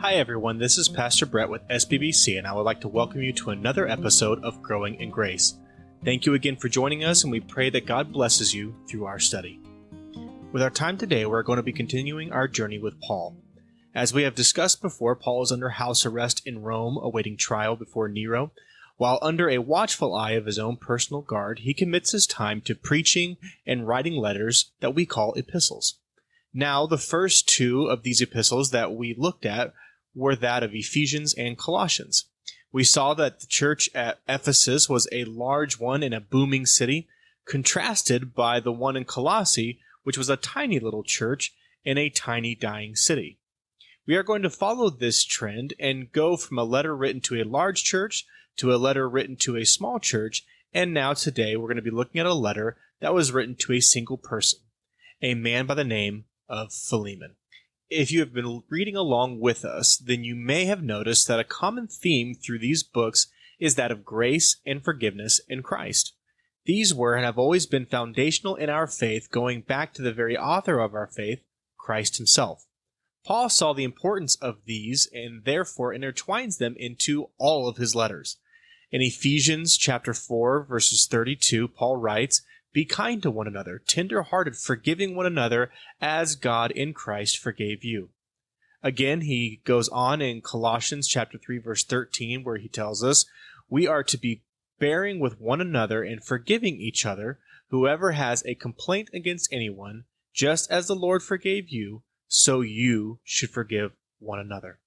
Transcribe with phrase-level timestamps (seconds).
[0.00, 0.58] Hi, everyone.
[0.58, 3.88] This is Pastor Brett with SBBC, and I would like to welcome you to another
[3.88, 5.58] episode of Growing in Grace.
[6.04, 9.18] Thank you again for joining us, and we pray that God blesses you through our
[9.18, 9.58] study.
[10.52, 13.38] With our time today, we're going to be continuing our journey with Paul.
[13.92, 18.08] As we have discussed before, Paul is under house arrest in Rome, awaiting trial before
[18.08, 18.52] Nero.
[18.98, 22.76] While under a watchful eye of his own personal guard, he commits his time to
[22.76, 23.36] preaching
[23.66, 25.96] and writing letters that we call epistles.
[26.54, 29.74] Now, the first two of these epistles that we looked at
[30.18, 32.26] were that of Ephesians and Colossians.
[32.72, 37.08] We saw that the church at Ephesus was a large one in a booming city,
[37.46, 41.54] contrasted by the one in Colossae, which was a tiny little church
[41.84, 43.38] in a tiny dying city.
[44.06, 47.44] We are going to follow this trend and go from a letter written to a
[47.44, 50.44] large church to a letter written to a small church,
[50.74, 53.72] and now today we're going to be looking at a letter that was written to
[53.72, 54.58] a single person,
[55.22, 57.36] a man by the name of Philemon.
[57.90, 61.44] If you have been reading along with us, then you may have noticed that a
[61.44, 66.12] common theme through these books is that of grace and forgiveness in Christ.
[66.66, 70.36] These were and have always been foundational in our faith, going back to the very
[70.36, 71.40] author of our faith,
[71.78, 72.66] Christ himself.
[73.24, 78.36] Paul saw the importance of these and therefore intertwines them into all of his letters.
[78.92, 84.56] In Ephesians chapter 4 verses 32, Paul writes, be kind to one another, tender hearted,
[84.56, 88.10] forgiving one another, as God in Christ forgave you.
[88.82, 93.24] Again, he goes on in Colossians chapter 3 verse 13 where he tells us,
[93.68, 94.42] we are to be
[94.78, 97.38] bearing with one another and forgiving each other,
[97.70, 103.50] whoever has a complaint against anyone, just as the Lord forgave you, so you should
[103.50, 104.78] forgive one another.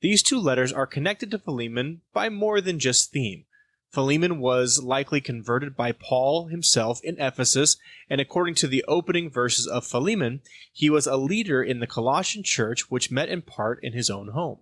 [0.00, 3.44] These two letters are connected to Philemon by more than just theme.
[3.90, 7.76] Philemon was likely converted by Paul himself in Ephesus,
[8.08, 12.44] and according to the opening verses of Philemon, he was a leader in the Colossian
[12.44, 14.60] church which met in part in his own home.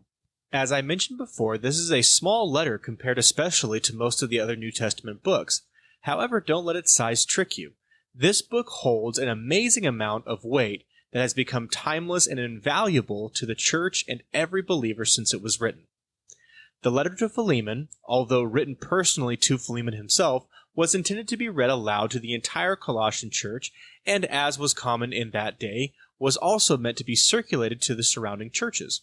[0.50, 4.40] As I mentioned before, this is a small letter compared especially to most of the
[4.40, 5.60] other New Testament books.
[6.02, 7.72] However, don't let its size trick you.
[8.14, 13.44] This book holds an amazing amount of weight that has become timeless and invaluable to
[13.44, 15.87] the church and every believer since it was written.
[16.82, 21.70] The letter to Philemon, although written personally to Philemon himself, was intended to be read
[21.70, 23.72] aloud to the entire Colossian church,
[24.06, 28.04] and as was common in that day, was also meant to be circulated to the
[28.04, 29.02] surrounding churches.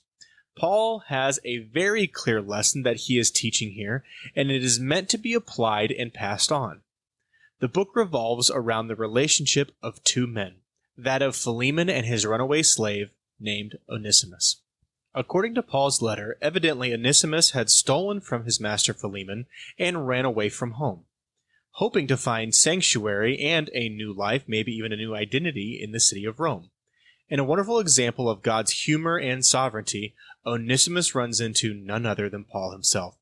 [0.58, 4.06] Paul has a very clear lesson that he is teaching here,
[4.36, 6.82] and it is meant to be applied and passed on.
[7.60, 10.56] The book revolves around the relationship of two men,
[10.98, 14.62] that of Philemon and his runaway slave named Onesimus.
[15.18, 19.46] According to Paul's letter, evidently Onesimus had stolen from his master Philemon
[19.80, 21.06] and ran away from home,
[21.72, 26.02] hoping to find sanctuary and a new life, maybe even a new identity, in the
[26.02, 26.70] city of Rome.
[27.30, 30.14] In a wonderful example of God's humor and sovereignty,
[30.46, 33.16] Onesimus runs into none other than Paul himself.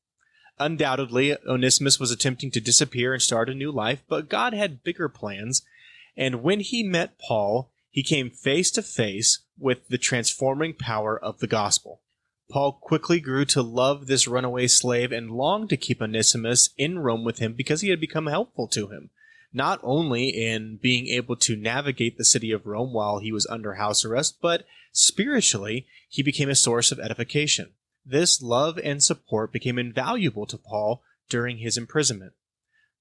[0.58, 5.08] Undoubtedly, Onesimus was attempting to disappear and start a new life, but God had bigger
[5.08, 5.62] plans,
[6.16, 11.38] and when he met Paul, he came face to face with the transforming power of
[11.38, 12.00] the gospel.
[12.50, 17.22] Paul quickly grew to love this runaway slave and longed to keep Onesimus in Rome
[17.22, 19.10] with him because he had become helpful to him,
[19.52, 23.74] not only in being able to navigate the city of Rome while he was under
[23.74, 27.74] house arrest, but spiritually, he became a source of edification.
[28.04, 32.32] This love and support became invaluable to Paul during his imprisonment.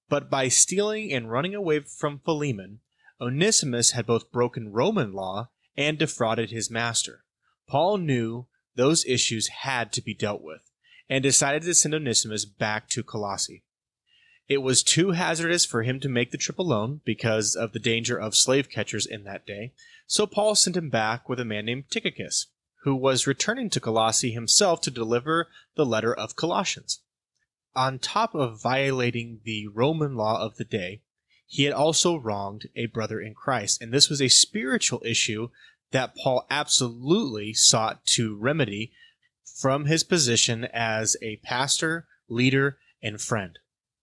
[0.07, 2.81] But by stealing and running away from Philemon,
[3.21, 7.23] Onesimus had both broken Roman law and defrauded his master.
[7.67, 10.61] Paul knew those issues had to be dealt with
[11.09, 13.63] and decided to send Onesimus back to Colossae.
[14.49, 18.19] It was too hazardous for him to make the trip alone because of the danger
[18.19, 19.73] of slave catchers in that day,
[20.05, 22.47] so Paul sent him back with a man named Tychicus,
[22.83, 26.99] who was returning to Colossae himself to deliver the letter of Colossians.
[27.73, 31.01] On top of violating the Roman law of the day,
[31.53, 33.79] he had also wronged a brother in Christ.
[33.79, 35.49] And this was a spiritual issue
[35.91, 38.91] that Paul absolutely sought to remedy
[39.45, 43.59] from his position as a pastor, leader, and friend.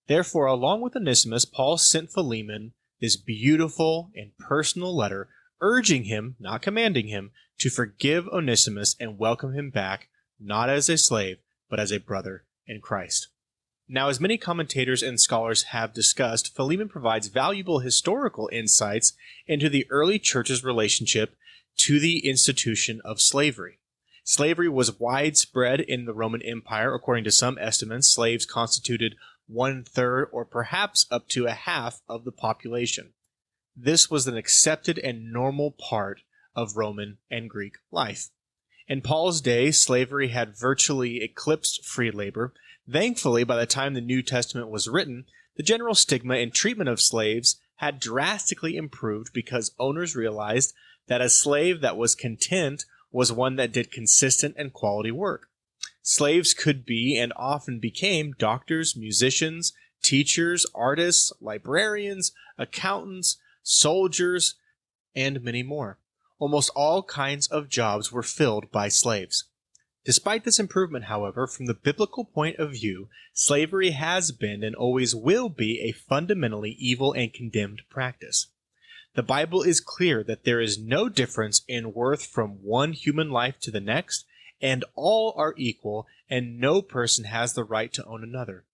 [0.07, 5.29] Therefore, along with Onesimus, Paul sent Philemon this beautiful and personal letter
[5.61, 10.09] urging him, not commanding him, to forgive Onesimus and welcome him back,
[10.39, 11.39] not as a slave,
[11.69, 13.27] but as a brother in Christ.
[13.93, 19.15] Now, as many commentators and scholars have discussed, Philemon provides valuable historical insights
[19.49, 21.35] into the early church's relationship
[21.79, 23.81] to the institution of slavery.
[24.23, 26.95] Slavery was widespread in the Roman Empire.
[26.95, 29.17] According to some estimates, slaves constituted
[29.49, 33.15] one third or perhaps up to a half of the population.
[33.77, 36.21] This was an accepted and normal part
[36.55, 38.29] of Roman and Greek life.
[38.87, 42.53] In Paul's day, slavery had virtually eclipsed free labor.
[42.89, 47.01] Thankfully, by the time the New Testament was written, the general stigma and treatment of
[47.01, 50.75] slaves had drastically improved because owners realized
[51.07, 55.49] that a slave that was content was one that did consistent and quality work.
[56.03, 59.73] Slaves could be and often became doctors, musicians,
[60.03, 64.55] teachers, artists, librarians, accountants, soldiers,
[65.15, 65.99] and many more.
[66.39, 69.45] Almost all kinds of jobs were filled by slaves.
[70.11, 75.15] Despite this improvement, however, from the biblical point of view, slavery has been and always
[75.15, 78.49] will be a fundamentally evil and condemned practice.
[79.15, 83.61] The Bible is clear that there is no difference in worth from one human life
[83.61, 84.25] to the next,
[84.61, 88.65] and all are equal, and no person has the right to own another.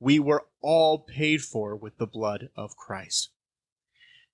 [0.00, 3.28] We were all paid for with the blood of Christ.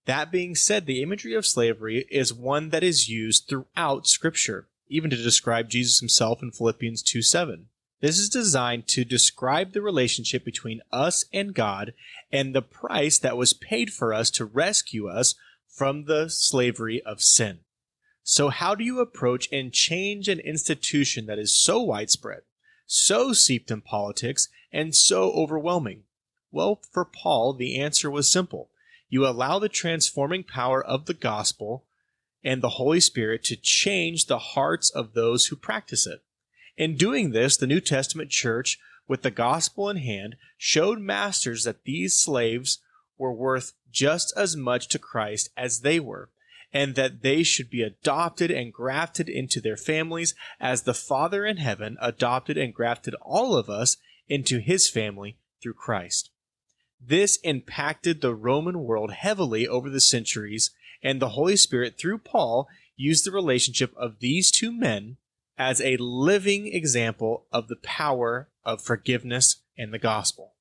[0.05, 5.11] That being said, the imagery of slavery is one that is used throughout Scripture, even
[5.11, 7.67] to describe Jesus himself in Philippians 2 7.
[8.01, 11.95] This is designed to describe the relationship between us and God
[12.31, 15.35] and the price that was paid for us to rescue us
[15.67, 17.61] from the slavery of sin.
[18.23, 22.43] So, how do you approach and change an institution that is so widespread,
[22.87, 26.05] so steeped in politics, and so overwhelming?
[26.51, 28.71] Well, for Paul, the answer was simple
[29.09, 31.85] you allow the transforming power of the gospel
[32.45, 36.23] and the Holy Spirit to change the hearts of those who practice it.
[36.77, 41.85] In doing this, the New Testament church, with the gospel in hand, showed masters that
[41.85, 42.79] these slaves
[43.17, 46.31] were worth just as much to Christ as they were,
[46.73, 51.59] and that they should be adopted and grafted into their families as the Father in
[51.59, 53.97] heaven adopted and grafted all of us
[54.29, 56.31] into his family through Christ.
[57.07, 60.71] This impacted the Roman world heavily over the centuries,
[61.03, 62.67] and the Holy Spirit, through Paul,
[62.97, 65.19] used the relationship of these two men
[65.59, 70.55] as a living example of the power of forgiveness and the gospel.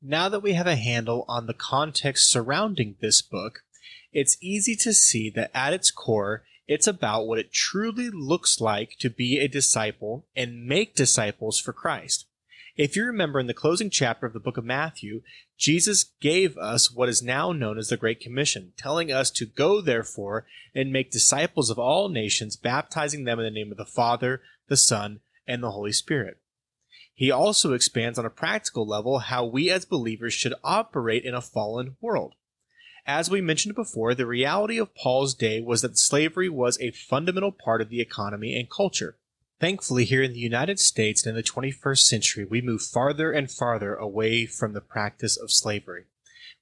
[0.00, 3.60] Now that we have a handle on the context surrounding this book,
[4.12, 8.96] it's easy to see that at its core, it's about what it truly looks like
[9.00, 12.26] to be a disciple and make disciples for Christ.
[12.76, 15.22] If you remember in the closing chapter of the book of Matthew,
[15.56, 19.80] Jesus gave us what is now known as the Great Commission, telling us to go
[19.80, 20.44] therefore
[20.74, 24.76] and make disciples of all nations, baptizing them in the name of the Father, the
[24.76, 26.38] Son, and the Holy Spirit.
[27.14, 31.40] He also expands on a practical level how we as believers should operate in a
[31.40, 32.34] fallen world.
[33.06, 37.52] As we mentioned before, the reality of Paul's day was that slavery was a fundamental
[37.52, 39.16] part of the economy and culture.
[39.64, 43.50] Thankfully, here in the United States and in the 21st century, we move farther and
[43.50, 46.04] farther away from the practice of slavery.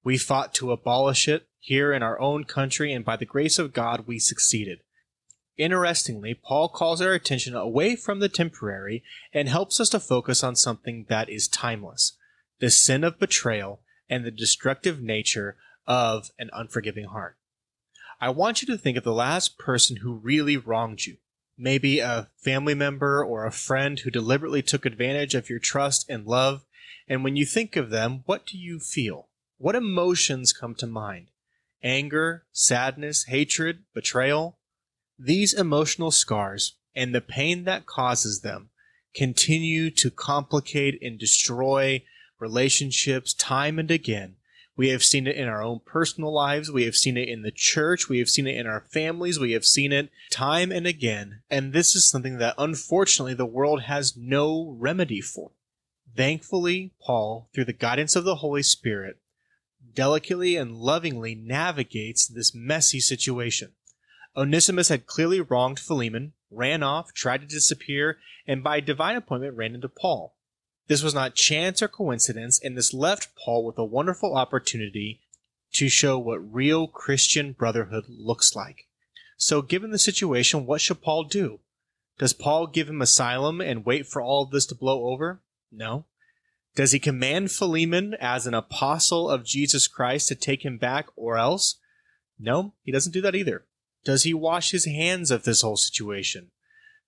[0.05, 3.73] We fought to abolish it here in our own country, and by the grace of
[3.73, 4.83] God, we succeeded.
[5.57, 9.03] Interestingly, Paul calls our attention away from the temporary
[9.33, 12.17] and helps us to focus on something that is timeless
[12.61, 15.57] the sin of betrayal and the destructive nature
[15.89, 17.37] of an unforgiving heart.
[18.21, 21.17] I want you to think of the last person who really wronged you
[21.57, 26.27] maybe a family member or a friend who deliberately took advantage of your trust and
[26.27, 26.65] love.
[27.09, 29.29] And when you think of them, what do you feel?
[29.59, 31.29] What emotions come to mind?
[31.83, 34.59] Anger, sadness, hatred, betrayal?
[35.19, 38.71] These emotional scars and the pain that causes them
[39.15, 42.03] continue to complicate and destroy
[42.39, 44.37] relationships time and again
[44.77, 46.71] we have seen it in our own personal lives.
[46.71, 48.09] We have seen it in the church.
[48.09, 49.39] We have seen it in our families.
[49.39, 51.43] We have seen it time and again.
[51.51, 55.51] And this is something that unfortunately the world has no remedy for.
[56.15, 59.19] Thankfully, Paul, through the guidance of the Holy Spirit,
[59.95, 63.73] delicately and lovingly navigates this messy situation.
[64.35, 69.75] Onesimus had clearly wronged Philemon, ran off, tried to disappear, and by divine appointment ran
[69.75, 70.35] into Paul.
[70.89, 75.21] This was not chance or coincidence, and this left Paul with a wonderful opportunity
[75.75, 78.89] to show what real Christian brotherhood looks like.
[79.37, 81.61] So, given the situation, what should Paul do?
[82.19, 85.41] Does Paul give him asylum and wait for all of this to blow over?
[85.71, 86.05] No.
[86.75, 91.37] Does he command Philemon as an apostle of Jesus Christ to take him back or
[91.37, 91.77] else?
[92.39, 93.65] No, he doesn't do that either.
[94.05, 96.51] Does he wash his hands of this whole situation?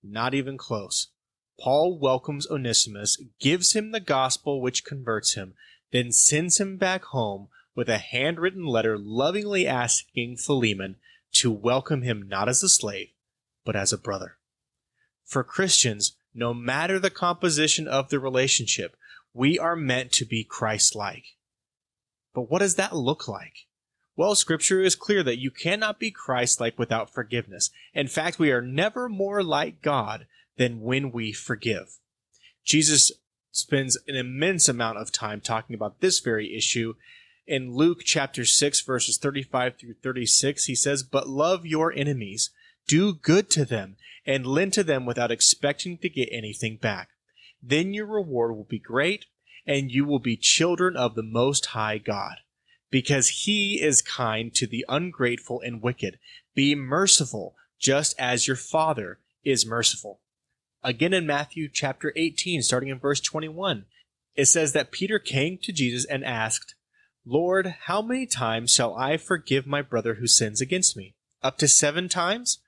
[0.03, 1.09] Not even close.
[1.59, 5.55] Paul welcomes Onesimus, gives him the gospel which converts him,
[5.93, 10.97] then sends him back home with a handwritten letter lovingly asking Philemon
[11.33, 13.09] to welcome him not as a slave,
[13.65, 14.37] but as a brother.
[15.25, 18.97] For Christians, no matter the composition of the relationship,
[19.33, 21.37] we are meant to be Christ like.
[22.35, 23.67] But what does that look like?
[24.17, 27.71] Well, Scripture is clear that you cannot be Christ like without forgiveness.
[27.93, 31.99] In fact, we are never more like God than when we forgive.
[32.65, 33.13] Jesus
[33.51, 36.95] spends an immense amount of time talking about this very issue.
[37.47, 42.51] In Luke chapter 6, verses 35 through 36, he says, But love your enemies,
[42.89, 43.97] do good to them,
[44.27, 47.11] and lend to them without expecting to get anything back.
[47.63, 49.27] Then your reward will be great,
[49.67, 52.39] and you will be children of the Most High God
[52.91, 56.19] because he is kind to the ungrateful and wicked.
[56.55, 60.21] Be merciful, just as your Father is merciful.
[60.87, 63.87] Again in Matthew chapter 18, starting in verse 21,
[64.35, 66.75] it says that Peter came to Jesus and asked,
[67.25, 71.15] Lord, how many times shall I forgive my brother who sins against me?
[71.43, 72.61] Up to seven times?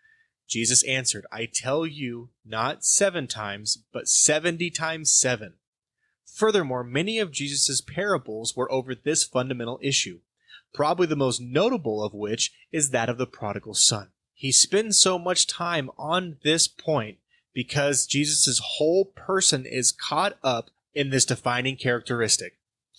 [0.48, 5.54] Jesus answered, I tell you, not seven times, but seventy times seven.
[6.24, 10.20] Furthermore, many of Jesus' parables were over this fundamental issue,
[10.72, 14.08] probably the most notable of which is that of the prodigal son.
[14.32, 17.18] He spends so much time on this point
[17.56, 22.58] because Jesus' whole person is caught up in this defining characteristic.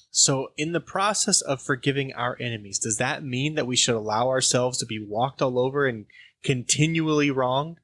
[0.10, 4.30] So, in the process of forgiving our enemies, does that mean that we should allow
[4.30, 6.08] ourselves to be walked all over and
[6.44, 7.78] continually wronged?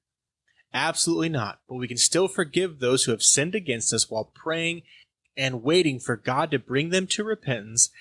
[0.73, 1.59] Absolutely not.
[1.69, 4.81] But we can still forgive those who have sinned against us while praying
[5.37, 7.91] and waiting for God to bring them to repentance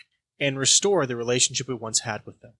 [0.40, 2.54] and restore the relationship we once had with them.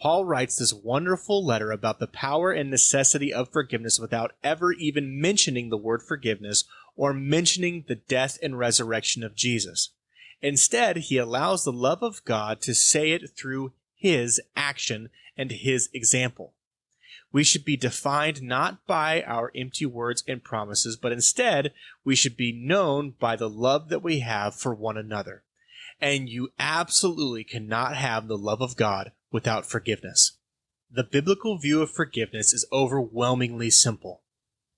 [0.00, 5.20] Paul writes this wonderful letter about the power and necessity of forgiveness without ever even
[5.20, 6.64] mentioning the word forgiveness
[6.96, 9.90] or mentioning the death and resurrection of Jesus.
[10.40, 15.90] Instead, he allows the love of God to say it through his action and his
[15.92, 16.54] example.
[17.30, 21.72] We should be defined not by our empty words and promises, but instead
[22.04, 25.44] we should be known by the love that we have for one another.
[26.00, 30.38] And you absolutely cannot have the love of God without forgiveness.
[30.90, 34.22] The biblical view of forgiveness is overwhelmingly simple.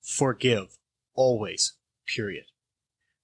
[0.02, 0.78] Forgive.
[1.14, 1.74] Always.
[2.06, 2.44] Period.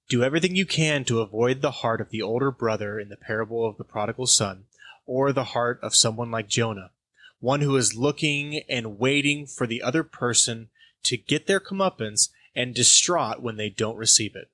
[0.08, 3.68] Do everything you can to avoid the heart of the older brother in the parable
[3.68, 4.64] of the prodigal son,
[5.04, 6.92] or the heart of someone like Jonah
[7.40, 10.68] one who is looking and waiting for the other person
[11.04, 14.50] to get their comeuppance and distraught when they don't receive it.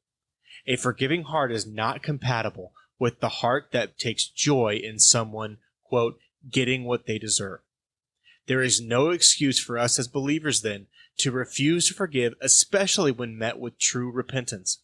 [0.67, 6.19] A forgiving heart is not compatible with the heart that takes joy in someone, quote,
[6.51, 7.61] getting what they deserve.
[8.47, 10.87] There is no excuse for us as believers then
[11.19, 14.81] to refuse to forgive, especially when met with true repentance.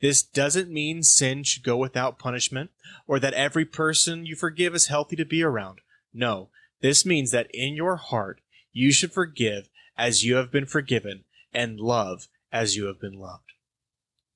[0.00, 2.70] This doesn't mean sin should go without punishment
[3.06, 5.80] or that every person you forgive is healthy to be around.
[6.12, 6.48] No,
[6.80, 8.40] this means that in your heart
[8.72, 13.52] you should forgive as you have been forgiven and love as you have been loved.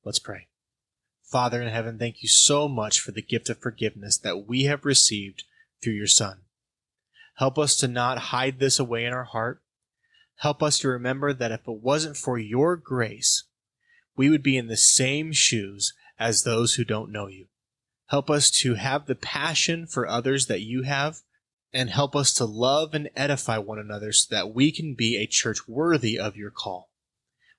[0.04, 0.48] Let's pray.
[1.22, 4.84] Father in heaven, thank you so much for the gift of forgiveness that we have
[4.84, 5.44] received
[5.82, 6.43] through your Son.
[7.34, 9.62] Help us to not hide this away in our heart.
[10.36, 13.44] Help us to remember that if it wasn't for your grace,
[14.16, 17.46] we would be in the same shoes as those who don't know you.
[18.06, 21.18] Help us to have the passion for others that you have
[21.72, 25.26] and help us to love and edify one another so that we can be a
[25.26, 26.90] church worthy of your call.